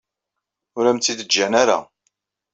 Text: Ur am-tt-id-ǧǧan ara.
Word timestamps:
Ur 0.77 0.85
am-tt-id-ǧǧan 0.89 1.53
ara. 1.61 1.79